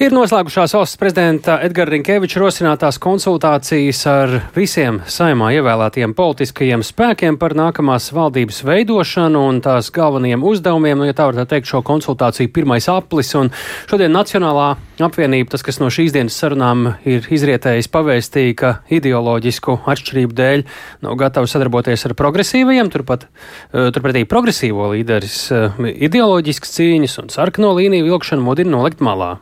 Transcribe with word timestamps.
Ir 0.00 0.14
noslēgušās 0.16 0.72
valsts 0.72 0.96
prezidenta 0.96 1.58
Edgara 1.60 1.92
Rinkeviča 1.92 2.40
rosinātās 2.40 2.96
konsultācijas 3.04 3.98
ar 4.08 4.30
visiem 4.54 5.02
saimā 5.04 5.50
ievēlētiem 5.58 6.14
politiskajiem 6.16 6.80
spēkiem 6.88 7.36
par 7.36 7.52
nākamās 7.52 8.06
valdības 8.16 8.62
veidošanu 8.64 9.42
un 9.50 9.58
tās 9.60 9.90
galvenajiem 9.92 10.40
uzdevumiem. 10.40 11.02
Nu, 11.02 11.04
ja 11.04 11.16
tā 11.18 11.26
var 11.28 11.36
tā 11.42 11.44
teikt, 11.50 11.68
šo 11.68 11.82
konsultāciju 11.84 12.48
pirmais 12.48 12.88
aplis 12.88 13.34
un 13.36 13.52
šodien 13.90 14.16
Nacionālā 14.16 14.70
apvienība, 15.04 15.50
tas, 15.52 15.64
kas 15.66 15.82
no 15.82 15.90
šīs 15.92 16.14
dienas 16.16 16.38
sarunām 16.40 16.94
ir 17.04 17.28
izrietējis, 17.32 17.90
pavēstīja, 17.92 18.56
ka 18.56 18.72
ideoloģisku 18.92 19.82
atšķirību 19.84 20.36
dēļ 20.40 20.64
nav 21.04 21.20
gatavs 21.20 21.52
sadarboties 21.52 22.06
ar 22.08 22.16
progresīvajiem, 22.16 22.88
turpat, 22.92 23.28
eh, 23.28 23.90
turpretī 23.92 24.24
progresīvo 24.28 24.90
līderis 24.94 25.38
eh, 25.52 25.78
ideoloģiskas 26.08 26.74
cīņas 26.78 27.20
un 27.20 27.32
sarkano 27.36 27.72
līniju 27.76 28.08
vilkšanu 28.08 28.48
mudina 28.48 28.78
nolikt 28.78 29.04
malā, 29.04 29.34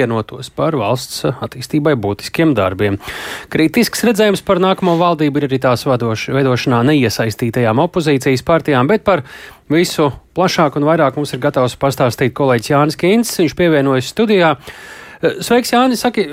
vienotos 0.00 0.50
par 0.56 0.76
valsts 0.80 1.26
attīstībai 1.30 1.94
būtiskiem 2.00 2.56
darbiem. 2.56 2.98
Kritisks 3.52 4.04
redzējums 4.08 4.42
par 4.46 4.60
nākamo 4.62 4.96
valdību 5.00 5.40
ir 5.40 5.48
arī 5.50 5.60
tās 5.62 5.84
vadoš, 5.88 6.30
veidošanā 6.34 6.82
neiesaistītajām 6.90 7.84
opozīcijas 7.84 8.44
partijām, 8.46 8.90
bet 8.90 9.04
par 9.06 9.24
visu 9.70 10.10
plašāk 10.36 10.80
un 10.80 10.88
vairāk 10.88 11.18
mums 11.20 11.34
ir 11.36 11.42
gatavs 11.42 11.76
pastāstīt 11.80 12.34
kolēģis 12.36 12.72
Jānis 12.72 12.98
Kīns. 13.00 13.36
Viņš 13.42 13.54
pievienojas 13.58 14.10
studijā. 14.10 14.56
Sveiks, 15.20 15.74
Jānis! 15.74 16.00
Saki, 16.00 16.24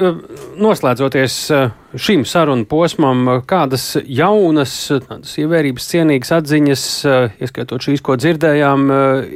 noslēdzoties 0.63 1.33
šim 1.99 2.23
sarunu 2.23 2.63
posmam, 2.69 3.41
kādas 3.49 3.97
jaunas, 4.07 4.77
tādas 5.09 5.33
ievērības 5.43 5.89
cienīgas 5.91 6.31
atziņas, 6.37 6.85
ieskaitot 7.43 7.83
šīs, 7.83 8.05
ko 8.05 8.15
dzirdējām, 8.15 8.87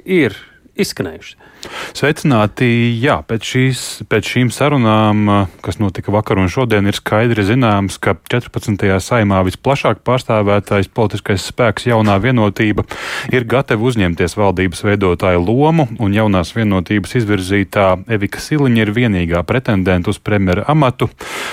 ir 0.08 0.39
izskanējušas? 0.80 1.52
Sveicināti! 1.93 2.66
Jā, 2.98 3.20
pēc, 3.27 3.45
šīs, 3.45 3.81
pēc 4.09 4.30
šīm 4.34 4.49
sarunām, 4.53 5.30
kas 5.61 5.77
notika 5.81 6.13
vakar 6.13 6.39
un 6.41 6.49
šodien, 6.49 6.88
ir 6.89 6.97
skaidri 6.97 7.45
zināms, 7.45 7.99
ka 8.02 8.16
14. 8.31 8.88
saimā 9.03 9.44
visplašāk 9.45 10.02
pārstāvētais 10.08 10.89
politiskais 10.95 11.45
spēks 11.52 11.86
jaunā 11.92 12.17
vienotība 12.23 12.88
ir 13.33 13.45
gatava 13.49 13.86
uzņemties 13.92 14.38
valdības 14.39 14.83
veidotāju 14.88 15.45
lomu, 15.45 15.88
un 16.02 16.17
jaunās 16.17 16.55
vienotības 16.58 17.17
izvirzītā 17.22 17.88
Evika 18.09 18.42
Siliņa 18.42 18.86
ir 18.86 18.95
vienīgā 18.97 19.45
pretendenta 19.45 20.09
uz 20.09 20.22
premjera 20.23 20.66
amatu, 20.72 21.11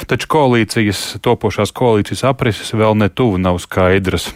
taču 0.09 0.33
koalīcijas, 0.33 1.19
topošās 1.25 1.75
koalīcijas 1.77 2.25
aprises 2.33 2.73
vēl 2.73 2.97
netuvu 3.05 3.41
nav 3.43 3.61
skaidras. 3.65 4.33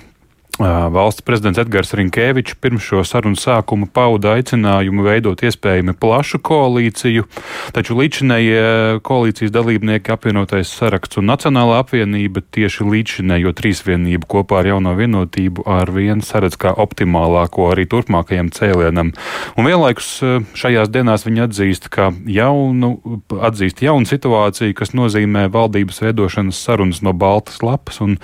Valsts 0.60 1.24
prezidents 1.24 1.56
Edgars 1.56 1.94
Rinkēvičs 1.96 2.58
pirms 2.60 2.84
šo 2.84 3.00
sarunu 3.08 3.38
sākuma 3.40 3.86
pauda 3.88 4.34
aicinājumu 4.36 5.06
veidot 5.06 5.40
iespējami 5.40 5.94
plašu 5.96 6.42
koalīciju, 6.44 7.24
taču 7.72 7.96
līdzinējie 7.96 9.00
koalīcijas 9.06 9.54
dalībnieki 9.54 10.12
apvienotais 10.12 10.68
saraksts 10.76 11.16
un 11.22 11.30
Nacionālā 11.30 11.78
apvienība 11.80 12.42
tieši 12.52 12.84
līdzinējo 12.84 13.54
trīsvienību 13.56 14.28
kopā 14.34 14.60
ar 14.60 14.68
jauno 14.74 14.92
vienotību 14.98 15.64
ar 15.64 15.88
vienu 15.94 16.20
saredz 16.26 16.58
kā 16.60 16.74
optimālāko 16.84 17.70
arī 17.72 17.86
turpmākajam 17.88 18.50
cēlienam. 18.52 19.14
Un 19.56 19.70
vienlaikus 19.70 20.18
šajās 20.52 20.92
dienās 20.92 21.24
viņi 21.24 21.46
atzīst, 21.46 21.88
ka 21.88 22.10
jaunu, 22.28 22.98
atzīst 23.40 23.80
jaunu 23.86 24.04
situāciju, 24.10 24.76
kas 24.76 24.92
nozīmē 24.92 25.46
valdības 25.54 26.04
veidošanas 26.04 26.60
sarunas 26.60 27.00
no 27.00 27.16
baltas 27.16 27.64
lapas 27.64 28.04
un 28.04 28.18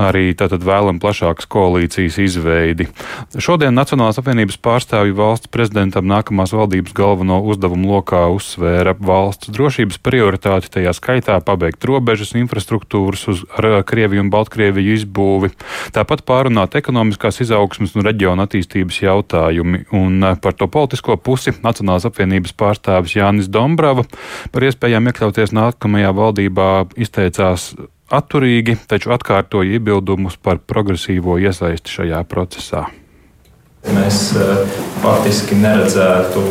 arī 0.00 0.30
tātad 0.36 0.64
vēlam 0.64 1.00
plašākas 1.02 1.48
koalīcijas 1.50 2.18
izveidi. 2.22 2.88
Šodien 3.38 3.76
Nacionālās 3.76 4.20
apvienības 4.20 4.58
pārstāvju 4.62 5.16
valsts 5.16 5.50
prezidentam 5.52 6.08
nākamās 6.10 6.54
valdības 6.56 6.94
galveno 6.96 7.40
uzdevumu 7.48 7.96
lokā 7.96 8.26
uzsvēra 8.34 8.96
valsts 9.00 9.50
drošības 9.54 10.00
prioritāti, 10.04 10.72
tajā 10.78 10.92
skaitā 10.96 11.38
pabeigt 11.44 11.84
robežas 11.88 12.34
infrastruktūras 12.36 13.26
uz 13.32 13.44
Krieviju 13.86 14.24
un 14.24 14.30
Baltkrieviju 14.32 14.96
izbūvi, 14.96 15.52
tāpat 15.96 16.24
pārunāt 16.28 16.76
ekonomiskās 16.78 17.40
izaugsmas 17.44 17.96
un 17.96 18.06
reģiona 18.06 18.46
attīstības 18.46 19.00
jautājumi. 19.02 19.86
Un 19.96 20.22
eh, 20.22 20.38
par 20.42 20.56
to 20.58 20.68
politisko 20.70 21.16
pusi 21.16 21.54
Nacionālās 21.64 22.08
apvienības 22.08 22.54
pārstāvis 22.58 23.16
Jānis 23.18 23.50
Dombrava 23.52 24.06
par 24.52 24.66
iespējām 24.68 25.10
iekļauties 25.10 25.54
nākamajā 25.56 26.12
valdībā 26.16 26.70
izteicās 27.00 27.72
atturīgi, 28.12 28.76
taču 28.88 29.12
atkārtoja 29.16 29.78
iebildumus 29.78 30.38
par 30.42 30.60
progresīvo 30.62 31.38
iesaisti 31.42 31.98
šajā 31.98 32.22
procesā. 32.30 32.86
Mēs 33.86 34.32
eh, 34.34 34.76
faktiski 35.02 35.58
neredzētu, 35.62 36.42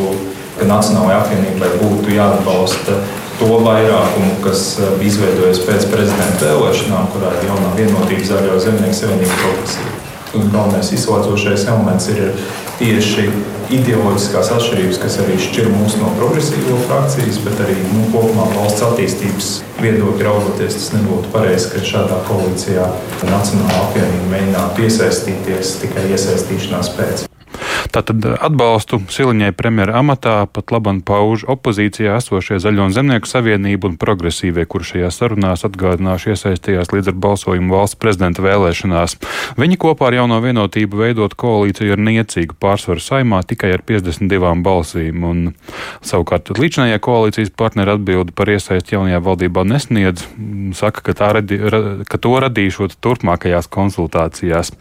ka 0.56 0.68
Nacionālajai 0.68 1.18
apvienībai 1.20 1.68
būtu 1.82 2.14
jāatbalsta 2.16 2.96
to 3.36 3.50
vairākumu, 3.64 4.38
kas 4.44 4.78
eh, 4.80 4.94
bija 5.00 5.12
izveidojies 5.12 5.60
pēc 5.68 5.88
prezidenta 5.92 6.48
vēlēšanām, 6.48 7.10
kurā 7.12 7.34
ir 7.36 7.50
jaunā 7.50 7.74
vienotība 7.76 8.30
zaļo 8.30 8.60
zemnieku 8.64 9.00
savienību 9.02 9.40
progresīva. 9.42 9.94
Galvenais 10.36 10.92
izslēdzošais 10.92 11.68
elements 11.72 12.08
ir 12.12 12.32
tieši 12.80 13.28
ideoloģiskās 13.76 14.50
atšķirības, 14.56 14.98
kas 15.02 15.18
arī 15.24 15.36
šķir 15.42 15.70
mūs 15.72 15.96
no 16.00 16.10
progresīvo 16.18 16.78
frakcijas, 16.86 17.40
bet 17.44 17.62
arī 17.64 17.76
nu, 17.90 18.06
kopumā 18.14 18.46
valsts 18.54 18.84
attīstības 18.86 19.52
viedokļa 19.82 20.28
raugoties, 20.28 20.78
tas 20.78 20.90
nebūtu 20.96 21.32
pareizi, 21.34 21.70
ka 21.72 21.86
šādā 21.92 22.20
koalīcijā 22.28 22.90
Nacionāla 23.26 23.86
apvienība 23.88 24.34
mēģinātu 24.34 24.86
iesaistīties 24.86 25.78
tikai 25.82 26.10
iesaistīšanās 26.12 26.92
pēc. 26.98 27.26
Tātad 27.94 28.24
atbalstu 28.36 29.00
Siliņai 29.12 29.52
premjera 29.56 30.00
amatā 30.00 30.36
pat 30.52 30.72
labam 30.74 31.00
pauž 31.06 31.46
opozīcijā 31.50 32.16
esošie 32.20 32.58
Zaļo 32.62 32.88
un 32.88 32.94
Zemnieku 32.94 33.28
savienība 33.30 33.90
un 33.90 33.96
progresīvie, 34.00 34.66
kur 34.70 34.84
šajās 34.86 35.20
sarunās 35.20 35.64
atgādināšu 35.68 36.32
iesaistījās 36.34 36.92
līdz 36.92 37.12
ar 37.12 37.18
balsojumu 37.26 37.74
valsts 37.76 38.00
prezidenta 38.00 38.44
vēlēšanās. 38.44 39.16
Viņi 39.60 39.80
kopā 39.80 40.10
ar 40.10 40.18
jauno 40.20 40.40
vienotību 40.44 41.02
veidot 41.02 41.36
koalīciju 41.38 41.96
ar 41.96 42.02
niecīgu 42.08 42.58
pārsvaru 42.62 43.02
saimā 43.02 43.42
tikai 43.48 43.72
ar 43.76 43.84
52 43.86 44.54
balsīm. 44.66 45.26
Un, 45.26 45.42
savukārt 46.06 46.50
līdzinājā 46.56 46.98
koalīcijas 47.02 47.52
partneri 47.56 47.94
atbildi 47.96 48.34
par 48.36 48.50
iesaisti 48.52 48.96
jaunajā 48.96 49.20
valdībā 49.24 49.64
nesniedz, 49.68 50.24
saka, 50.76 51.04
ka, 51.06 51.30
radi, 51.36 51.58
ka 52.08 52.20
to 52.22 52.34
radīšot 52.46 52.98
turpmākajās 53.04 53.68
konsultācijās. 53.72 54.72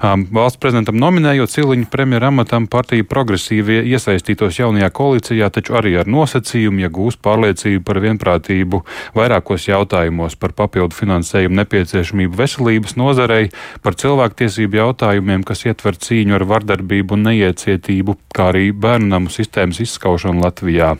Um, 0.00 0.26
valsts 0.34 0.60
prezidentam 0.62 0.98
nominējot 1.00 1.52
Siliņu 1.52 1.90
premjera 1.92 2.30
amatā 2.32 2.45
amatam 2.46 2.66
partija 2.70 3.04
progresīvie 3.04 3.80
iesaistītos 3.90 4.58
jaunajā 4.60 4.90
koalīcijā, 4.94 5.48
taču 5.50 5.74
arī 5.74 5.96
ar 5.98 6.06
nosacījumu, 6.06 6.80
ja 6.84 6.88
gūs 6.88 7.18
pārliecību 7.18 7.82
par 7.84 7.98
vienprātību. 8.00 8.82
Vairākos 9.16 9.66
jautājumos 9.66 10.36
par 10.38 10.52
papildu 10.54 10.94
finansējumu 10.94 11.58
nepieciešamību 11.58 12.36
veselības 12.38 12.96
nozarei, 12.96 13.50
par 13.82 13.96
cilvēktiesību 13.98 14.78
jautājumiem, 14.78 15.42
kas 15.42 15.66
ietver 15.66 15.98
cīņu 15.98 16.36
ar 16.38 16.46
vardarbību 16.46 17.16
un 17.16 17.26
neiecietību, 17.30 18.16
kā 18.36 18.50
arī 18.52 18.70
bērnu 18.70 19.10
namu 19.10 19.32
sistēmas 19.32 19.80
izskaušanu 19.82 20.44
Latvijā, 20.44 20.94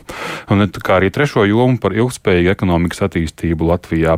un 0.51 0.67
kā 0.67 0.99
arī 0.99 1.11
trešo 1.13 1.45
jomu 1.47 1.79
par 1.79 1.95
ilgspējīgu 1.95 2.51
ekonomikas 2.51 3.05
attīstību 3.07 3.71
Latvijā. 3.71 4.17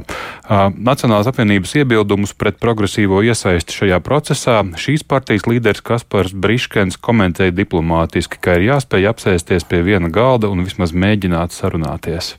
Nacionālās 0.50 1.30
apvienības 1.30 1.76
iebildumus 1.84 2.34
pret 2.34 2.58
progresīvo 2.62 3.22
iesaisti 3.28 3.76
šajā 3.84 4.02
procesā. 4.02 4.64
Šīs 4.80 5.06
partijas 5.06 5.46
līderis 5.50 5.86
Kaspars 5.86 6.34
Briškens 6.34 6.98
komentēja 7.10 7.56
diplomātiski, 7.56 8.38
ka 8.42 8.60
ir 8.60 8.70
jāspēj 8.70 9.10
apsēsties 9.10 9.68
pie 9.70 9.82
viena 9.86 10.12
galda 10.14 10.52
un 10.54 10.64
vismaz 10.68 10.94
mēģināt 10.94 11.56
sarunāties. 11.56 12.36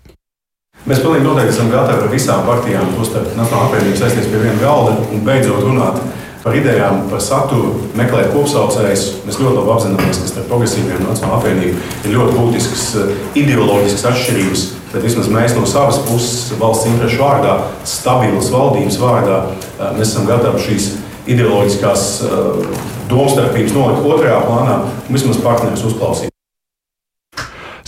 Mēs 0.89 1.03
pilnīgi 1.03 1.27
noteikti 1.27 1.53
esam 1.53 1.69
gatavi 1.69 2.07
ar 2.07 2.13
visām 2.13 2.47
partijām, 2.47 2.95
tostarp 2.97 3.35
Nacionālā 3.37 3.67
apvienība 3.69 3.99
sēsties 4.01 4.31
pie 4.33 4.39
viena 4.41 4.57
galda 4.63 4.95
un 5.13 5.25
beidzot 5.27 5.67
runāt 5.67 5.99
par 6.41 6.57
idejām, 6.57 7.03
par 7.11 7.21
saturu, 7.21 7.75
meklēt 7.99 8.31
kopsaucējus. 8.33 9.03
Mēs 9.27 9.41
ļoti 9.43 9.59
labi 9.59 9.75
apzināmies, 9.75 10.21
ka 10.23 10.31
starp 10.31 10.49
progresīviem 10.49 11.03
un 11.03 11.11
Nacionālā 11.11 11.41
apvienību 11.41 11.83
ir 12.09 12.15
ļoti 12.15 12.37
būtiskas 12.39 12.85
eh, 13.03 13.11
ideoloģiskas 13.43 14.07
atšķirības. 14.13 14.65
Bet 14.91 15.05
vismaz 15.05 15.29
mēs 15.31 15.53
no 15.59 15.67
savas 15.69 16.01
puses, 16.07 16.49
valsts 16.63 16.89
interesu 16.89 17.21
vārdā, 17.21 17.59
stabilas 17.87 18.49
valdības 18.55 18.97
vārdā, 19.03 19.43
eh, 19.51 19.85
mēs 19.99 20.09
esam 20.09 20.25
gatavi 20.31 20.65
šīs 20.65 20.89
ideoloģiskās 21.31 22.07
uh, 22.25 23.00
domstarpības 23.11 23.77
nolikt 23.77 24.11
otrajā 24.15 24.43
plānā 24.47 24.83
un 24.87 25.15
vismaz 25.15 25.41
partnerus 25.45 25.87
uzklausīt. 25.91 26.30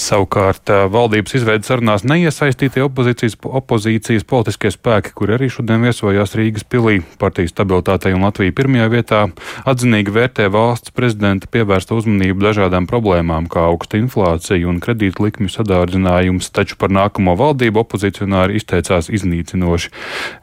Savukārt 0.02 0.70
valdības 0.90 1.36
izveidas 1.38 1.68
sarunās 1.70 2.02
neiesaistītie 2.02 2.82
opozīcijas, 2.82 3.36
opozīcijas 3.38 4.24
politiskie 4.26 4.72
spēki, 4.74 5.12
kuri 5.14 5.36
arī 5.36 5.48
šodien 5.52 5.84
viesojās 5.86 6.34
Rīgas 6.38 6.64
pilī, 6.66 6.96
partijas 7.20 7.52
stabilitātei 7.54 8.10
un 8.16 8.24
Latviju 8.26 8.54
pirmajā 8.58 8.88
vietā, 8.90 9.20
atzinīgi 9.68 10.14
vērtē 10.14 10.48
valsts 10.50 10.90
prezidenta 10.96 11.46
pievērsta 11.52 11.94
uzmanību 11.94 12.42
dažādām 12.42 12.88
problēmām, 12.90 13.46
kā 13.52 13.62
augsta 13.68 14.00
inflācija 14.00 14.66
un 14.68 14.80
kredītu 14.82 15.28
likmju 15.28 15.52
sadārdzinājums, 15.54 16.50
taču 16.50 16.78
par 16.80 16.90
nākamo 16.90 17.36
valdību 17.38 17.84
opozicionāri 17.84 18.58
izteicās 18.58 19.10
iznīcinoši. 19.12 19.92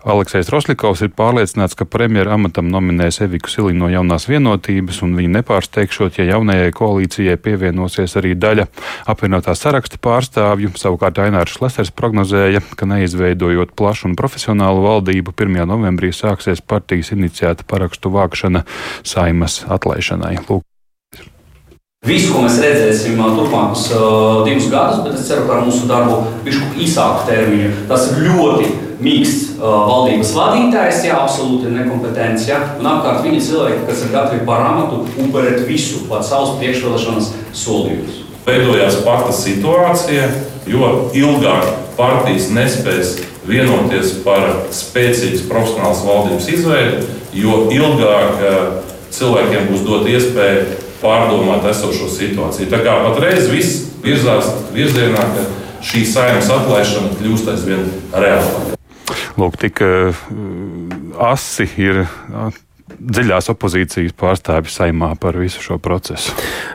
Aleksis 0.08 0.54
Roslikovs 0.56 1.04
ir 1.04 1.12
pārliecināts, 1.20 1.76
ka 1.76 1.90
premjera 1.90 2.38
amatam 2.40 2.72
nominēs 2.72 3.20
Eviku 3.28 3.52
Siliņu 3.52 3.84
no 3.84 3.92
jaunās 3.92 4.30
vienotības, 4.32 5.04
un 5.04 5.20
viņa 5.20 5.36
nepārsteigšot, 5.40 6.22
ja 6.22 6.30
jaunajai 6.32 6.72
koalīcijai 6.80 7.38
pievienosies 7.44 8.16
arī 8.22 8.36
daļa. 8.40 8.70
Apvienotā 9.10 9.49
apvienotā 9.50 9.56
saraksta 9.58 9.98
pārstāvju. 9.98 10.72
Savukārt 10.78 11.18
Ainārs 11.20 11.58
Šlesers 11.58 11.92
prognozēja, 11.92 12.62
ka 12.76 12.86
neizveidojot 12.86 13.74
plašu 13.76 14.10
un 14.10 14.16
profesionālu 14.16 14.84
valdību, 14.84 15.34
1. 15.34 15.66
novembrī 15.66 16.12
sāksies 16.14 16.62
partijas 16.62 17.12
iniciēta 17.12 17.66
parakstu 17.66 18.10
vākšana 18.10 18.66
saimas 19.04 19.66
atlaišanai. 19.68 20.40
Lūk. 20.50 20.64
Visu, 22.08 22.32
ko 22.32 22.46
mēs 22.46 22.62
redzēsim 22.64 23.18
turpmākus 23.20 23.90
uh, 23.92 24.46
divus 24.46 24.70
gadus, 24.72 25.02
bet 25.04 25.18
es 25.20 25.26
ceru 25.28 25.50
par 25.50 25.66
mūsu 25.66 25.84
darbu 25.90 26.22
višku 26.46 26.80
īsāku 26.80 27.26
termiņu. 27.28 27.74
Tas 27.90 28.08
ir 28.14 28.24
ļoti 28.30 28.70
mīksts 29.04 29.58
uh, 29.58 29.66
valdības 29.90 30.32
vadītājs, 30.38 31.04
jā, 31.10 31.20
absolūti 31.20 31.74
nekompetents, 31.76 32.48
jā, 32.48 32.62
un 32.80 32.88
apkārt 32.88 33.28
viņa 33.28 33.44
cilvēki, 33.50 33.84
kas 33.92 34.06
ir 34.06 34.16
gatavi 34.16 34.48
par 34.48 34.64
amatu 34.70 35.04
upurēt 35.26 35.68
visu, 35.68 36.06
pat 36.08 36.24
savus 36.24 36.56
priekšvēlēšanas 36.64 37.32
solījumus. 37.66 38.29
Veidojās 38.50 39.02
pakta 39.06 39.34
situācija, 39.36 40.26
jo 40.70 41.10
ilgāk 41.14 41.68
partijas 41.98 42.50
nespēs 42.56 43.18
vienoties 43.50 44.16
par 44.26 44.46
spēcīgas 44.74 45.46
profesionālas 45.50 46.02
valdības 46.06 46.48
izveidi, 46.54 47.04
jo 47.38 47.66
ilgāk 47.74 48.42
uh, 48.42 48.62
cilvēkiem 49.14 49.70
būs 49.70 49.86
dot 49.86 50.10
iespēju 50.10 50.66
pārdomāt 51.04 51.68
esošo 51.70 52.10
situāciju. 52.12 52.70
Tā 52.72 52.82
kā 52.86 52.98
patreiz 53.06 53.50
viss 53.52 53.86
virzās 54.04 54.50
virzienā, 54.76 55.28
ka 55.36 55.46
šī 55.86 56.04
saimnes 56.08 56.50
atlaišana 56.54 57.14
kļūst 57.20 57.54
aizvien 57.54 57.86
reālāka. 58.14 58.78
Lūk, 59.40 59.60
tik 59.62 59.84
uh, 59.86 60.26
asi 61.32 61.70
ir 61.80 62.04
dziļās 62.98 63.50
opozīcijas 63.54 64.16
pārstāvji 64.20 64.74
saimā 64.74 65.12
par 65.22 65.38
visu 65.40 65.62
šo 65.64 65.78
procesu. 65.82 66.34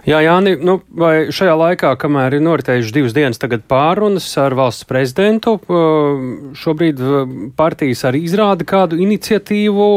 Jā, 0.09 0.21
Jāni, 0.25 0.55
nu, 0.63 0.79
vai 0.95 1.31
šajā 1.35 1.55
laikā, 1.59 1.95
kamēr 2.01 2.39
ir 2.39 2.45
noritējušas 2.45 2.95
divas 2.95 3.17
dienas 3.17 3.41
pārunas 3.69 4.27
ar 4.41 4.57
valsts 4.59 4.89
prezidentu, 4.89 5.57
šobrīd 6.61 7.01
partijas 7.57 8.05
arī 8.09 8.25
izrāda 8.29 8.67
kādu 8.69 8.99
iniciatīvu, 9.05 9.89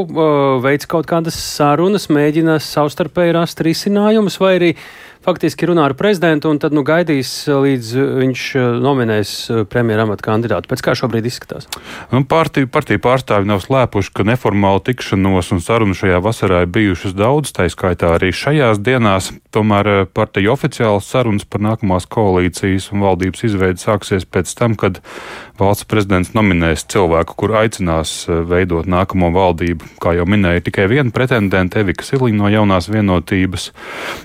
veids 0.64 0.90
kaut 0.90 1.10
kādas 1.10 1.38
sarunas, 1.40 2.10
mēģina 2.14 2.60
savstarpēji 2.64 3.36
rast 3.38 3.62
risinājumus, 3.66 4.40
vai 4.42 4.56
arī 4.60 4.72
faktiski 5.27 5.68
runā 5.68 5.83
ar 5.89 5.95
prezidentu 5.97 6.51
un 6.53 6.59
tad 6.62 6.75
nu, 6.75 6.85
gaidīs, 6.88 7.29
eh, 7.50 7.57
līdz 7.65 7.89
eh, 7.97 8.12
viņš 8.21 8.44
eh, 8.56 8.68
nominēs 8.83 9.31
premjeras 9.71 10.07
amata 10.07 10.24
kandidātu. 10.29 10.69
Pēc 10.71 10.83
kā 10.85 10.95
šobrīd 10.95 11.27
izskatās? 11.27 11.68
Nu, 12.13 12.24
partiju, 12.24 12.69
partiju 12.71 13.01
pārstāvi 13.03 13.50
nav 13.50 13.59
slēpuši, 13.65 14.13
ka 14.15 14.27
neformāla 14.27 14.83
tikšanos 14.88 15.51
un 15.56 15.63
sarunu 15.63 15.97
šajā 15.97 16.21
vasarā 16.24 16.63
ir 16.63 16.71
bijušas 16.71 17.15
daudz, 17.18 17.51
tā 17.56 17.68
skaitā 17.71 18.13
arī 18.15 18.31
šajās 18.31 18.79
dienās. 18.79 19.33
Tomēr 19.51 20.07
partiju 20.15 20.53
oficiālas 20.53 21.09
sarunas 21.12 21.47
par 21.50 21.63
nākamās 21.65 22.07
koalīcijas 22.07 22.91
un 22.94 23.03
valdības 23.07 23.44
izveidi 23.50 23.83
sāksies 23.83 24.27
pēc 24.30 24.53
tam, 24.56 24.77
kad 24.80 25.01
valsts 25.59 25.88
prezidents 25.89 26.31
nominēs 26.38 26.86
cilvēku, 26.92 27.36
kur 27.36 27.56
aicinās 27.59 28.15
veidot 28.48 28.88
nākamo 28.88 29.33
valdību. 29.36 29.92
Kā 30.04 30.15
jau 30.15 30.27
minēju, 30.30 30.63
tikai 30.69 30.88
viena 30.92 31.12
pretendente, 31.12 31.83
Evika 31.83 32.07
Siliņa 32.07 32.39
no 32.39 32.51
jaunās 32.54 32.88
vienotības, 32.92 33.71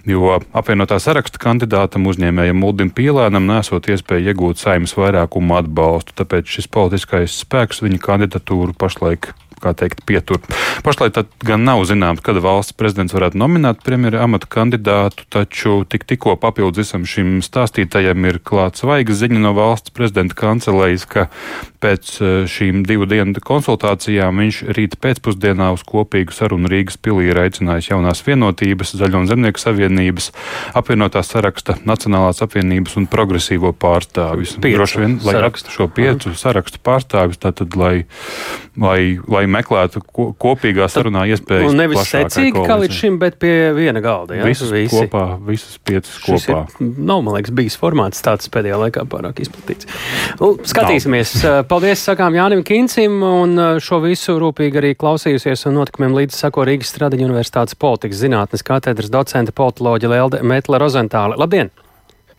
jo 0.06 0.38
apvienotā 0.38 0.92
tā 0.92 0.98
saraksta 1.00 1.40
kandidātam 1.40 2.04
uzņēmējam 2.10 2.58
Muldim 2.60 2.90
Pīlēnam 2.92 3.46
nesot 3.48 3.88
iespēju 3.88 4.28
iegūt 4.28 4.60
saimnes 4.60 4.92
vairākumu 4.98 5.56
atbalstu, 5.56 6.12
tāpēc 6.20 6.58
šis 6.58 6.68
politiskais 6.68 7.38
spēks 7.46 7.80
viņa 7.80 8.02
kandidatūru 8.02 8.76
pašlaik 8.76 9.30
kā 9.62 9.74
teikt, 9.78 10.04
pietur. 10.08 10.40
Pašlaik 10.86 11.20
gan 11.46 11.64
nav 11.66 11.84
zināms, 11.88 12.22
kad 12.24 12.40
valsts 12.42 12.76
prezidents 12.76 13.14
varētu 13.14 13.38
nominēt 13.40 13.82
premjera 13.86 14.24
amata 14.26 14.48
kandidātu, 14.50 15.26
taču 15.32 15.82
tik, 15.88 16.06
tikko 16.08 16.36
papildus 16.40 16.82
visam 16.82 17.06
šim 17.08 17.40
stāstītājam 17.44 18.26
ir 18.28 18.40
klāts 18.42 18.82
svaiga 18.82 19.14
ziņa 19.16 19.42
no 19.42 19.54
valsts 19.56 19.94
prezidenta 19.94 20.38
kancelējas, 20.38 21.06
ka 21.06 21.28
pēc 21.82 22.12
e, 22.20 22.30
šīm 22.50 22.82
divu 22.86 23.06
dienu 23.10 23.42
konsultācijām 23.42 24.38
viņš 24.42 24.60
rīt 24.76 24.96
pēcpusdienā 25.02 25.72
uz 25.74 25.84
kopīgu 25.86 26.34
sarunu 26.34 26.70
Rīgas 26.70 26.98
pilī 27.02 27.30
ir 27.30 27.40
aicinājis 27.42 27.90
jaunās 27.92 28.22
vienotības, 28.26 28.94
Zaļo 29.00 29.22
un 29.22 29.28
Zemnieku 29.30 29.62
savienības, 29.62 30.30
apvienotās 30.78 31.32
saraksta, 31.34 31.78
Nacionālās 31.88 32.42
apvienības 32.44 32.98
un 33.00 33.08
progresīvo 33.10 33.72
pārstāvjus. 33.82 34.56
Droši 34.62 35.02
vien, 35.02 35.16
lai 35.26 35.36
sarakstu 35.38 35.74
šo 35.74 35.88
piecu 35.92 36.32
Aha. 36.32 36.38
sarakstu 36.38 36.82
pārstāvjus, 36.84 37.40
tātad, 37.42 37.76
lai, 37.78 38.04
lai, 38.78 39.18
lai 39.32 39.44
meklētu 39.50 40.04
ko, 40.06 40.28
kopīgā 40.38 40.88
sarunā 40.92 41.24
iespējas. 41.32 41.70
Un 41.70 41.80
nevis 41.82 42.06
secīgi, 42.10 42.62
kā 42.66 42.78
līdz 42.82 43.00
šim, 43.00 43.18
bet 43.22 43.38
pie 43.42 43.72
viena 43.76 44.02
galda. 44.04 44.38
Jā, 44.38 44.46
visus 44.48 44.70
visi. 44.74 44.94
kopā, 44.94 45.24
visus 45.48 45.80
piecus 45.82 46.14
Šis 46.20 46.46
kopā. 46.46 46.62
Ir, 46.78 46.94
nav, 46.98 47.24
man 47.26 47.38
liekas, 47.38 47.54
bijis 47.56 47.78
formāts 47.80 48.22
tāds 48.24 48.50
pēdējā 48.52 48.78
laikā 48.86 49.06
pārāk 49.10 49.42
izplatīts. 49.42 49.88
Nu, 50.40 50.54
skatīsimies. 50.68 51.36
Nav. 51.42 51.71
Paldies, 51.72 52.02
sakām 52.04 52.34
Jānim 52.36 52.60
Kincim, 52.68 53.14
un 53.24 53.56
šo 53.80 54.02
visu 54.02 54.34
rūpīgi 54.36 54.76
arī 54.76 54.90
klausījusies 55.00 55.62
un 55.70 55.78
notikumiem 55.78 56.12
līdz 56.18 56.36
sako 56.42 56.66
Rīgas 56.68 56.90
Stradiņu 56.92 57.24
Universitātes 57.24 57.78
politikas 57.80 58.18
zinātnes 58.20 58.60
katedras 58.68 59.08
docente 59.08 59.54
politoloģa 59.56 60.10
Lelde 60.12 60.40
Metle 60.44 60.76
Rozentāle. 60.82 61.38
Labdien! 61.40 61.70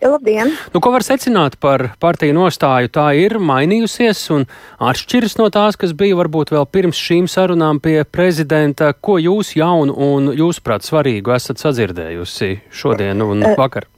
Labdien! 0.05 0.53
Nu, 0.75 0.77
ko 0.77 0.91
var 0.93 1.01
secināt 1.01 1.57
par 1.57 1.87
partiju 2.03 2.35
nostāju? 2.37 2.91
Tā 2.93 3.07
ir 3.17 3.39
mainījusies 3.41 4.21
un 4.37 4.45
atšķiras 4.77 5.39
no 5.41 5.49
tās, 5.49 5.81
kas 5.81 5.97
bija 5.97 6.19
varbūt 6.21 6.53
vēl 6.53 6.69
pirms 6.69 7.01
šīm 7.01 7.25
sarunām 7.25 7.81
pie 7.81 8.03
prezidenta. 8.05 8.91
Ko 8.93 9.17
jūs 9.17 9.55
jaunu 9.57 9.97
un 9.97 10.29
jūsuprāt 10.37 10.85
svarīgu 10.85 11.33
esat 11.33 11.65
sadzirdējusi 11.65 12.53
šodien 12.69 13.25
un 13.25 13.41
eh, 13.49 13.57
vakar? 13.57 13.89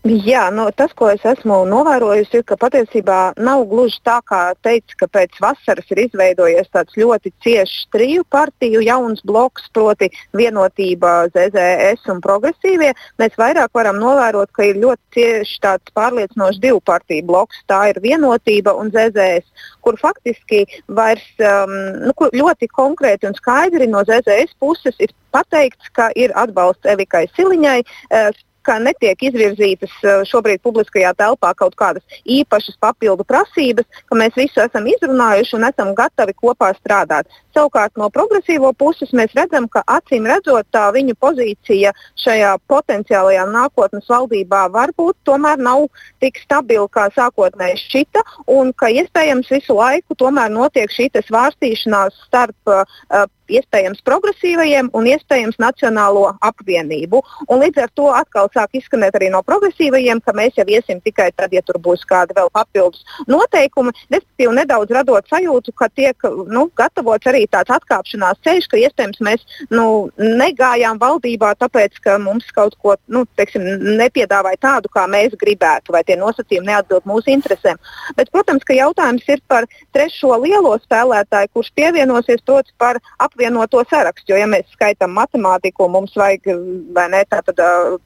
Jā, 0.00 0.46
nu, 0.48 0.64
tas, 0.72 0.94
ko 0.96 1.10
es 1.12 1.20
esmu 1.28 1.58
novērojusi, 1.68 2.38
ir, 2.40 2.44
ka 2.48 2.56
patiesībā 2.56 3.34
nav 3.36 3.66
gluži 3.68 3.98
tā, 4.08 4.14
kā 4.24 4.54
teica, 4.64 4.96
ka 5.02 5.08
pēc 5.12 5.36
vasaras 5.44 5.92
ir 5.92 6.00
izveidojies 6.06 6.70
tāds 6.72 6.96
ļoti 6.96 7.34
ciešs 7.44 7.90
triju 7.92 8.24
partiju 8.32 8.80
jauns 8.80 9.20
bloks, 9.28 9.68
proti 9.76 10.08
vienotība, 10.32 11.28
ZZS 11.36 12.08
un 12.14 12.24
progresīvie. 12.24 12.94
Mēs 13.20 13.36
vairāk 13.36 13.76
varam 13.76 14.00
novērot, 14.00 14.48
ka 14.56 14.70
ir 14.70 14.80
ļoti 14.80 15.20
cieši 15.20 15.60
tāds 15.68 15.92
pārliecinošs 15.92 16.64
divu 16.64 16.80
partiju 16.80 17.28
bloks. 17.28 17.60
Tā 17.68 17.90
ir 17.92 18.00
vienotība 18.00 18.72
un 18.80 18.88
ZZS, 18.96 19.68
kur 19.84 20.00
faktiski 20.00 20.64
vairs 20.88 21.28
um, 21.44 21.76
nu, 22.08 22.16
ļoti 22.40 22.72
konkrēti 22.72 23.28
un 23.28 23.36
skaidri 23.36 23.92
no 23.92 24.00
ZZS 24.08 24.56
puses 24.64 24.96
ir 24.96 25.12
pateikts, 25.36 25.92
ka 25.92 26.08
ir 26.16 26.32
atbalsts 26.40 26.88
Evikai 26.88 27.26
Siliņai. 27.36 27.82
Uh, 28.08 28.30
ka 28.66 28.78
netiek 28.82 29.22
izvirzītas 29.30 29.92
eh, 30.04 30.22
šobrīd 30.28 30.62
publiskajā 30.64 31.12
telpā 31.18 31.52
kaut 31.58 31.76
kādas 31.78 32.20
īpašas 32.24 32.78
papildu 32.80 33.26
prasības, 33.28 33.88
ka 34.08 34.18
mēs 34.18 34.36
visu 34.38 34.62
esam 34.64 34.88
izrunājuši 34.90 35.56
un 35.58 35.68
esam 35.70 35.94
gatavi 35.98 36.36
kopā 36.36 36.72
strādāt. 36.78 37.30
Savukārt 37.56 37.98
no 38.00 38.10
progresīvo 38.14 38.72
puses 38.78 39.12
mēs 39.16 39.34
redzam, 39.38 39.66
ka 39.68 39.82
acīm 39.90 40.28
redzot 40.30 40.68
tā 40.74 40.86
viņu 40.94 41.16
pozīcija 41.20 41.92
šajā 42.20 42.52
potenciālajā 42.70 43.46
nākotnes 43.50 44.06
valdībā 44.10 44.66
varbūt 44.74 45.18
tomēr 45.28 45.58
nav 45.58 45.88
tik 46.22 46.38
stabila, 46.44 46.86
kā 46.92 47.08
sākotnēji 47.16 47.80
šķita, 47.84 48.24
un 48.54 48.72
ka 48.72 48.92
iespējams 48.92 49.50
visu 49.50 49.76
laiku 49.78 50.16
tomēr 50.18 50.52
notiek 50.52 50.90
šī 50.94 51.10
svārstīšanās 51.10 52.16
starp 52.28 52.70
uh, 52.70 53.26
iespējams 53.50 54.02
progresīvajiem 54.06 54.90
un 54.96 55.08
iespējams 55.10 55.58
Nacionālo 55.62 56.26
apvienību. 56.46 57.20
Un 57.48 57.62
līdz 57.64 57.84
ar 57.84 57.92
to 57.98 58.08
atkal 58.14 58.50
sāk 58.54 58.78
izskanēt 58.78 59.16
arī 59.18 59.30
no 59.34 59.42
progresīvajiem, 59.46 60.22
ka 60.24 60.34
mēs 60.36 60.58
jau 60.60 60.66
iesim 60.70 61.00
tikai 61.04 61.30
tad, 61.36 61.52
ja 61.54 61.62
tur 61.66 61.80
būs 61.82 62.06
kādi 62.08 62.36
vēl 62.36 62.50
papildus 62.54 63.04
noteikumi, 63.30 63.94
respektīvi 64.12 64.56
nedaudz 64.60 64.94
radot 64.94 65.26
sajūtu, 65.30 65.74
ka 65.76 65.90
tiek 65.94 66.30
nu, 66.50 66.68
gatavots 66.78 67.30
arī 67.30 67.39
tāds 67.50 67.72
atkāpšanās 67.74 68.40
ceļš, 68.44 68.68
ka 68.70 68.80
iespējams 68.80 69.22
mēs 69.24 69.46
nu, 69.72 70.10
negājām 70.18 71.00
valdībā 71.00 71.54
tāpēc, 71.60 71.98
ka 72.04 72.18
mums 72.22 72.48
kaut 72.54 72.76
ko 72.82 72.96
nu, 73.08 73.24
teiksim, 73.40 73.64
nepiedāvāja 74.00 74.60
tādu, 74.60 74.92
kā 74.92 75.06
mēs 75.10 75.36
gribētu, 75.40 75.94
vai 75.94 76.04
tie 76.04 76.18
nosacījumi 76.20 76.70
neatbild 76.70 77.08
mūsu 77.08 77.32
interesēm. 77.32 77.80
Bet, 78.18 78.30
protams, 78.34 78.64
ka 78.66 78.76
jautājums 78.76 79.26
ir 79.30 79.42
par 79.48 79.66
trešo 79.94 80.36
lielo 80.44 80.76
spēlētāju, 80.84 81.52
kurš 81.54 81.72
pievienosies 81.78 82.42
proti 82.60 82.72
par 82.78 82.98
apvienoto 83.18 83.82
sarakstu. 83.90 84.32
Jo, 84.32 84.40
ja 84.42 84.48
mēs 84.50 84.66
skaitām 84.74 85.12
matemātiku, 85.16 85.88
mums 85.88 86.14
vajag 86.18 86.50
ne, 86.50 87.22
tātad, 87.30 87.60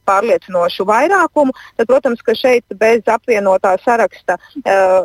pārliecinošu 0.09 0.87
vairākumu, 0.89 1.55
tad, 1.79 1.89
protams, 1.91 2.23
ka 2.23 2.35
šeit 2.39 2.65
bez 2.79 3.03
apvienotā 3.11 3.77
saraksta 3.85 4.39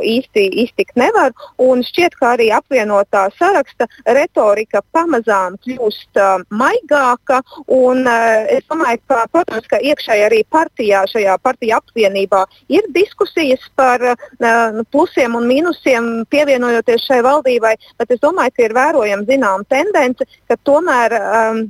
īsti 0.06 0.46
iztikt 0.66 0.98
nevar. 1.00 1.34
Un 1.62 1.84
šķiet, 1.86 2.18
ka 2.20 2.34
arī 2.36 2.50
apvienotā 2.56 3.28
saraksta 3.38 3.88
retorika 4.20 4.82
pamazām 4.96 5.58
kļūst 5.66 6.20
uh, 6.22 6.44
maigāka. 6.52 7.42
Un, 7.66 8.06
uh, 8.06 8.46
es 8.52 8.66
domāju, 8.70 9.02
ka, 9.10 9.24
protams, 9.34 9.68
ka 9.72 9.82
iekšēji 9.92 10.28
arī 10.28 10.42
partijā, 10.52 11.06
šajā 11.10 11.38
partiju 11.44 11.78
apvienībā 11.80 12.46
ir 12.76 12.88
diskusijas 12.96 13.64
par 13.80 14.04
uh, 14.12 14.84
plusiem 14.92 15.38
un 15.40 15.48
mīnusiem 15.50 16.12
pievienojoties 16.32 17.08
šai 17.08 17.22
valdībai, 17.26 17.76
bet 18.02 18.16
es 18.16 18.24
domāju, 18.24 18.56
ka 18.56 18.68
ir 18.68 18.78
vērojama 18.78 19.30
zināma 19.30 19.68
tendence 19.70 20.28
ka 20.50 20.58
tomēr 20.66 21.14
um, 21.20 21.62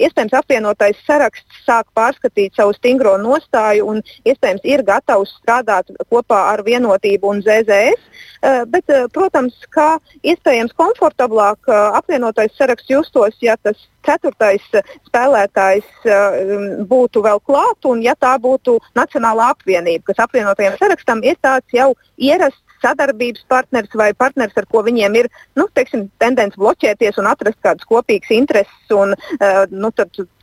iespējams 0.00 0.34
apvienotais 0.38 1.00
saraksts 1.06 1.64
sāk 1.66 1.88
pārskatīt 1.96 2.56
savu 2.56 2.74
stingro 2.76 3.14
nostāju 3.20 3.90
un 3.92 4.00
iespējams 4.28 4.64
ir 4.68 4.84
gatavs 4.88 5.34
strādāt 5.42 5.92
kopā 6.08 6.40
ar 6.54 6.64
vienotību 6.66 7.34
un 7.34 7.42
ZZS. 7.44 8.08
Uh, 8.42 8.64
bet, 8.66 8.88
uh, 8.90 9.04
protams, 9.14 9.54
ka 9.70 10.00
iespējams 10.26 10.74
komfortablāk 10.74 11.68
uh, 11.70 11.91
apvienotais 11.98 12.54
saraksts 12.56 12.90
justos, 12.90 13.36
ja 13.44 13.56
tas 13.62 13.78
ceturtais 14.06 14.64
spēlētājs 15.08 15.88
uh, 16.08 16.82
būtu 16.88 17.22
vēl 17.24 17.40
klāt, 17.46 17.78
un 17.88 18.02
ja 18.04 18.16
tā 18.18 18.34
būtu 18.42 18.78
Nacionālā 18.98 19.52
apvienība, 19.54 20.10
kas 20.10 20.24
apvienotajam 20.26 20.78
sarakstam 20.80 21.22
ir 21.26 21.38
tāds 21.42 21.76
jau 21.76 21.92
ierasts 22.18 22.62
sadarbības 22.82 23.44
partners 23.48 23.94
vai 23.94 24.10
partners, 24.18 24.56
ar 24.58 24.66
ko 24.70 24.82
viņiem 24.86 25.18
ir 25.20 25.28
nu, 25.58 25.68
teiksim, 25.76 26.08
tendence 26.22 26.58
bloķēties 26.58 27.20
un 27.22 27.30
atrast 27.30 27.60
kādas 27.64 27.86
kopīgas 27.88 28.34
intereses 28.34 28.96
un 28.96 29.14
uh, 29.14 29.62
nu, 29.70 29.92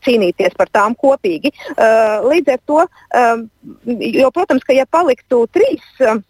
cīnīties 0.06 0.56
par 0.60 0.72
tām 0.76 0.96
kopīgi. 1.00 1.52
Uh, 1.76 2.24
līdz 2.30 2.56
ar 2.56 2.64
to, 2.70 2.86
uh, 2.88 3.44
jo, 4.00 4.32
protams, 4.36 4.66
ka 4.68 4.78
ja 4.78 4.88
paliktu 4.90 5.46
trīs. 5.56 5.86
Uh, 6.00 6.24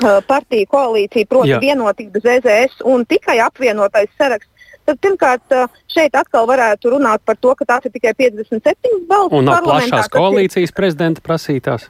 partiju 0.00 0.68
koalīcija, 0.70 1.28
proti, 1.30 1.54
Jā. 1.54 1.60
vienotība 1.62 2.20
ZZS 2.22 2.84
un 2.84 3.06
tikai 3.08 3.38
apvienotais 3.44 4.10
saraksts. 4.18 4.52
Tad, 4.86 5.00
pirmkārt, 5.02 5.54
šeit 5.90 6.14
atkal 6.14 6.46
varētu 6.46 6.92
runāt 6.92 7.24
par 7.26 7.34
to, 7.42 7.50
ka 7.58 7.66
tās 7.66 7.88
ir 7.88 7.94
tikai 7.96 8.12
57 8.14 9.00
balss. 9.08 9.34
Un 9.34 9.48
nav 9.48 9.64
plašās 9.66 10.06
koalīcijas 10.14 10.70
ir... 10.70 10.76
prezidenta 10.76 11.24
prasītās. 11.26 11.88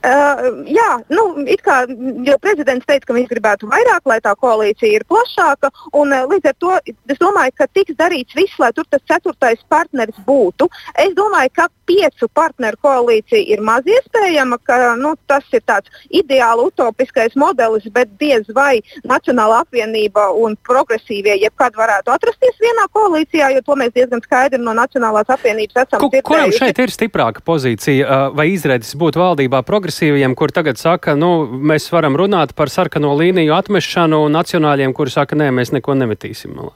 Uh, 0.00 0.62
jā, 0.70 0.88
nu, 1.12 1.24
it 1.50 1.60
kā 1.66 1.82
jau 2.24 2.36
prezidents 2.40 2.86
teica, 2.88 3.08
ka 3.08 3.16
viņš 3.16 3.30
gribētu 3.32 3.68
vairāk, 3.68 4.06
lai 4.08 4.20
tā 4.24 4.32
koalīcija 4.38 5.00
ir 5.00 5.04
plašāka. 5.10 5.68
Un, 5.92 6.14
uh, 6.14 6.28
līdz 6.30 6.52
ar 6.52 6.56
to 6.62 6.76
es 6.86 7.18
domāju, 7.20 7.52
ka 7.58 7.66
tiks 7.74 7.98
darīts 7.98 8.36
viss, 8.38 8.56
lai 8.62 8.70
tur 8.76 8.86
tas 8.88 9.02
ceturtais 9.10 9.60
partneris 9.68 10.16
būtu. 10.24 10.70
Es 10.94 11.12
domāju, 11.18 11.52
ka 11.58 11.66
piecu 11.90 12.28
partneru 12.32 12.78
koalīcija 12.80 13.42
ir 13.54 13.64
maz 13.66 13.86
iespējama, 13.90 14.60
ka 14.64 14.94
nu, 15.00 15.16
tas 15.30 15.44
ir 15.52 15.64
tāds 15.68 15.90
ideāli 16.08 16.68
utopiskais 16.70 17.34
modelis, 17.38 17.88
bet 17.92 18.14
diez 18.20 18.46
vai 18.54 18.80
Nacionāla 19.04 19.64
apvienība 19.64 20.30
un 20.38 20.56
progresīvie 20.66 21.36
jebkad 21.42 21.76
varētu 21.78 22.14
atrasties 22.14 22.62
vienā 22.62 22.86
koalīcijā, 22.94 23.50
jo 23.56 23.64
to 23.66 23.76
mēs 23.80 23.92
diezgan 23.96 24.22
skaidri 24.24 24.62
no 24.62 24.74
Nacionālās 24.78 25.28
apvienības 25.34 25.82
esam 25.84 26.06
dzirdējuši. 26.06 26.26
Kuram 26.30 26.54
šeit 26.54 26.82
ir 26.84 26.94
stiprāka 26.94 27.44
pozīcija 27.44 28.20
vai 28.38 28.50
izredzes 28.54 28.94
būt 29.00 29.18
valdībā 29.20 29.62
progresīviem, 29.80 30.34
kur 30.36 30.52
tagad 30.52 30.78
saka, 30.78 31.16
nu, 31.16 31.48
mēs 31.48 31.88
varam 31.92 32.16
runāt 32.16 32.52
par 32.54 32.68
sarkano 32.68 33.14
līniju 33.16 33.54
atmešanu 33.56 34.26
un 34.26 34.36
nacionāļiem, 34.36 34.92
kuri 34.92 35.10
saka, 35.10 35.36
nē, 35.36 35.50
mēs 35.56 35.72
neko 35.72 35.96
nemetīsim 35.96 36.52
malā? 36.54 36.74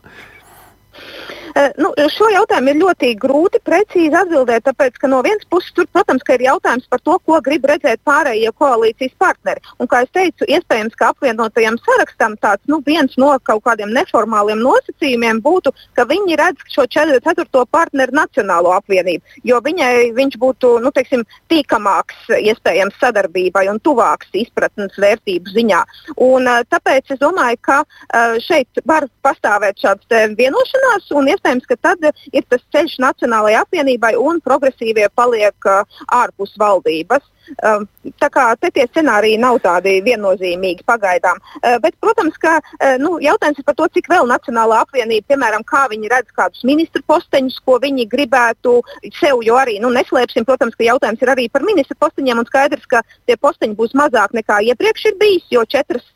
Eh, 1.54 1.70
nu, 1.78 1.92
šo 2.10 2.26
jautājumu 2.34 2.72
ir 2.72 2.78
ļoti 2.80 3.08
grūti 3.22 3.60
precīzi 3.62 4.16
atbildēt, 4.18 4.64
tāpēc, 4.66 4.96
ka 4.98 5.06
no 5.06 5.20
vienas 5.22 5.46
puses 5.46 5.70
tur, 5.76 5.86
protams, 5.94 6.24
ir 6.34 6.42
jautājums 6.42 6.88
par 6.90 6.98
to, 7.06 7.14
ko 7.22 7.38
grib 7.46 7.68
redzēt 7.70 8.00
pārējie 8.02 8.50
koalīcijas 8.58 9.14
partneri. 9.22 9.62
Un, 9.78 9.86
kā 9.86 10.00
jau 10.02 10.08
teicu, 10.18 10.48
iespējams, 10.50 10.96
ka 10.98 11.12
apvienotajam 11.12 11.78
sarakstam 11.84 12.34
tāds 12.42 12.66
nu, 12.66 12.80
viens 12.82 13.14
no 13.22 13.30
kaut 13.46 13.62
kādiem 13.68 13.92
neformāliem 13.94 14.58
nosacījumiem 14.64 15.38
būtu, 15.44 15.70
ka 15.94 16.08
viņi 16.10 16.40
redz 16.40 16.74
šo 16.74 16.88
ceturto 16.90 17.62
partneru 17.70 18.18
nacionālo 18.18 18.74
apvienību, 18.74 19.38
jo 19.46 19.62
viņai 19.62 20.10
viņš 20.18 20.38
būtu 20.42 20.72
nu, 20.82 20.90
teiksim, 20.90 21.22
tīkamāks 21.52 22.34
iespējams 22.34 22.98
sadarbībai 22.98 23.68
un 23.70 23.78
tuvāks 23.78 24.34
izpratnes 24.42 24.98
vērtību 24.98 25.54
ziņā. 25.54 25.84
Un, 26.18 26.50
eh, 26.50 26.66
tāpēc 26.66 27.14
es 27.14 27.22
domāju, 27.22 27.62
ka 27.62 27.80
eh, 27.84 28.42
šeit 28.42 28.84
var 28.90 29.06
pastāvēt 29.22 29.78
šāds 29.78 30.34
vienošanās 30.34 31.14
un 31.14 31.30
iespējams, 31.30 31.43
iespējams, 31.44 31.68
ka 31.68 31.76
tad 31.76 31.98
ir 32.32 32.44
tas 32.48 32.62
ceļš 32.72 32.98
Nacionālajai 33.04 33.60
apvienībai 33.62 34.14
un 34.16 34.40
progresīvie 34.40 35.08
paliek 35.14 35.54
uh, 35.68 35.84
ārpus 36.08 36.56
valdības. 36.58 37.22
Um, 37.60 37.82
tā 38.22 38.30
kā 38.32 38.44
tie 38.56 38.86
scenāriji 38.88 39.36
nav 39.36 39.58
tādi 39.60 39.98
viennozīmīgi 40.06 40.84
pagaidām. 40.88 41.36
Uh, 41.60 41.76
bet, 41.82 41.92
protams, 42.00 42.38
ka 42.40 42.56
uh, 42.56 42.94
nu, 42.96 43.18
jautājums 43.20 43.60
ir 43.60 43.66
par 43.66 43.76
to, 43.76 43.88
cik 43.92 44.08
vēl 44.08 44.24
Nacionālā 44.30 44.80
apvienība, 44.86 45.28
piemēram, 45.34 45.64
kā 45.68 45.84
viņi 45.92 46.08
redz 46.08 46.32
kādus 46.32 46.64
ministru 46.64 47.02
posteņus, 47.04 47.58
ko 47.66 47.76
viņi 47.82 48.06
gribētu 48.08 48.78
sev, 49.18 49.42
jo 49.44 49.58
arī 49.60 49.76
nu, 49.82 49.90
neslēpsim, 49.92 50.46
protams, 50.48 50.76
ka 50.78 50.88
jautājums 50.88 51.20
ir 51.20 51.34
arī 51.34 51.50
par 51.52 51.66
ministru 51.68 51.98
posteņiem 52.00 52.40
un 52.40 52.48
skaidrs, 52.48 52.88
ka 52.88 53.02
tie 53.28 53.36
posteņi 53.36 53.76
būs 53.76 53.92
mazāk 54.00 54.32
nekā 54.32 54.62
iepriekš 54.70 55.10
ir 55.10 55.20
bijis, 55.20 55.44
jo 55.52 55.66
četras, 55.68 56.06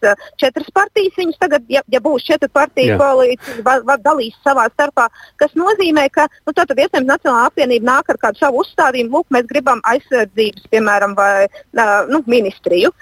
četras 0.41 0.73
partijas 0.73 1.21
viņus 1.21 1.43
tagad, 1.45 1.69
ja, 1.69 1.85
ja 1.93 2.01
būs 2.01 2.25
četru 2.25 2.49
partiju 2.57 2.97
koalīcija, 2.97 3.99
dalīs 4.01 4.41
savā 4.49 4.65
starpā, 4.73 5.11
kas 5.41 5.55
nozīmē, 5.59 6.09
ka 6.15 6.29
nu, 6.47 6.55
tad 6.57 6.73
iespējams 6.75 7.09
Nacionālā 7.09 7.49
apvienība 7.49 7.89
nāk 7.89 8.13
ar 8.13 8.21
kādu 8.21 8.43
savu 8.43 8.63
uzstādījumu, 8.65 9.13
lūk, 9.19 9.29
mēs 9.35 9.47
gribam 9.51 9.81
aizsardzības, 9.89 10.69
piemēram, 10.73 11.15
vai 11.19 11.49
nu, 12.11 12.23
ministriju. 12.27 12.93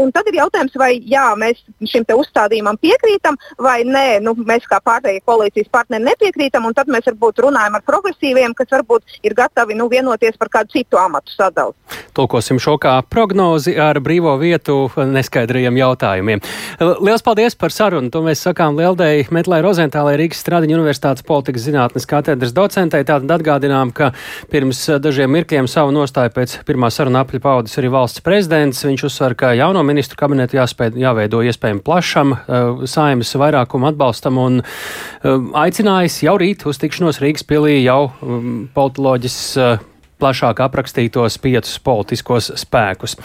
Un 0.00 0.12
tad 0.14 0.28
ir 0.30 0.40
jautājums, 0.40 0.76
vai 0.80 0.92
jā, 1.08 1.26
mēs 1.40 1.62
šim 1.90 2.06
uzstādījumam 2.10 2.78
piekrītam, 2.80 3.38
vai 3.62 3.80
nē, 3.86 4.20
nu, 4.24 4.34
mēs 4.46 4.66
kā 4.70 4.80
pārējie 4.84 5.22
koalīcijas 5.26 5.70
partneri 5.72 6.06
nepiekrītam. 6.08 6.68
Tad 6.76 6.90
mēs 6.92 7.06
varbūt 7.08 7.42
runājam 7.44 7.78
ar 7.78 7.84
progresīviem, 7.86 8.54
kas 8.58 8.70
varbūt 8.72 9.20
ir 9.26 9.34
gatavi 9.38 9.76
nu, 9.78 9.88
vienoties 9.90 10.38
par 10.40 10.50
kādu 10.52 10.74
citu 10.76 11.00
amatu 11.00 11.32
sadalu. 11.34 11.74
Tulkosim 12.16 12.60
šo 12.62 12.76
kā 12.82 12.96
prognozi 13.06 13.76
ar 13.80 14.00
brīvo 14.02 14.36
vietu 14.40 14.88
neskaidrajiem 14.96 15.78
jautājumiem. 15.80 16.42
Lielas 16.80 17.24
paldies 17.26 17.56
par 17.58 17.74
sarunu. 17.74 18.10
To 18.14 18.22
mēs 18.24 18.42
sakām 18.46 18.78
Lieldei 18.78 19.26
Metlai 19.34 19.60
Rozentālai 19.64 20.16
Rīgas 20.20 20.42
Stradiņu 20.44 20.78
Universitātes 20.78 21.26
politikas 21.40 21.66
zinātnes 21.66 22.06
katedras 22.08 22.52
docentei. 22.54 23.02
Tātad 23.08 23.30
atgādinām, 23.34 23.92
ka 23.96 24.12
pirms 24.52 24.82
dažiem 25.02 25.32
mirkļiem 25.34 25.68
savu 25.70 25.94
nostāju 25.96 26.34
pēc 26.36 26.56
pirmā 26.68 26.90
saruna 26.92 27.24
apļa 27.24 27.40
paudis 27.42 27.78
arī 27.80 27.90
valsts 27.92 28.24
prezidents. 28.24 28.84
Viņš 28.84 29.06
uzsver, 29.08 29.34
ka 29.34 29.52
jauno 29.56 29.82
ministru 29.86 30.20
kabinetu 30.20 30.60
jāspēj, 30.60 30.94
jāveido 31.00 31.42
iespējami 31.48 31.84
plašam 31.86 32.34
uh, 32.36 32.84
saimas 32.84 33.32
vairākumu 33.40 33.90
atbalstam 33.90 34.40
un 34.40 34.60
uh, 34.62 35.38
aicinājis 35.64 36.22
jau 36.28 36.36
rīt 36.40 36.66
uz 36.68 36.80
tikšanos 36.82 37.22
Rīgas 37.24 37.46
pilī 37.48 37.80
jau 37.80 38.10
um, 38.20 38.66
politoloģis 38.76 39.38
uh, 39.58 39.86
plašāk 40.20 40.60
aprakstītos 40.64 41.38
piecus 41.40 41.78
politiskos 41.84 42.50
spēkus. 42.60 43.16